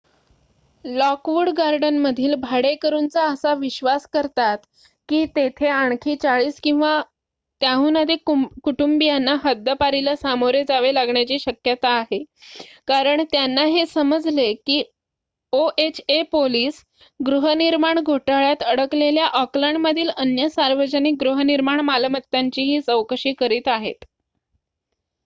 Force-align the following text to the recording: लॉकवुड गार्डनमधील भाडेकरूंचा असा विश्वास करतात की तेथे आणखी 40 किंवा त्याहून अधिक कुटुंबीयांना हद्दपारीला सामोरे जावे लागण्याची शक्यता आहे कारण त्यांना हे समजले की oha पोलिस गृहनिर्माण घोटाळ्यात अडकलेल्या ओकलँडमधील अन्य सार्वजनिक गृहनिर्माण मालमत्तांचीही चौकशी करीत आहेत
लॉकवुड 0.85 1.49
गार्डनमधील 1.49 2.33
भाडेकरूंचा 2.35 3.23
असा 3.23 3.53
विश्वास 3.53 4.07
करतात 4.07 4.57
की 5.09 5.25
तेथे 5.25 5.67
आणखी 5.67 6.15
40 6.15 6.59
किंवा 6.63 7.01
त्याहून 7.61 7.97
अधिक 7.97 8.31
कुटुंबीयांना 8.63 9.35
हद्दपारीला 9.43 10.15
सामोरे 10.15 10.63
जावे 10.63 10.93
लागण्याची 10.93 11.39
शक्यता 11.39 11.89
आहे 11.89 12.23
कारण 12.87 13.23
त्यांना 13.31 13.65
हे 13.65 13.85
समजले 13.85 14.53
की 14.53 14.83
oha 15.53 16.23
पोलिस 16.31 16.83
गृहनिर्माण 17.25 17.99
घोटाळ्यात 17.99 18.63
अडकलेल्या 18.63 19.29
ओकलँडमधील 19.41 20.09
अन्य 20.09 20.49
सार्वजनिक 20.49 21.15
गृहनिर्माण 21.19 21.79
मालमत्तांचीही 21.79 22.81
चौकशी 22.81 23.33
करीत 23.33 23.67
आहेत 23.67 24.05